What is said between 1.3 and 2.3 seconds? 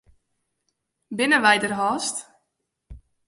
wy der hast?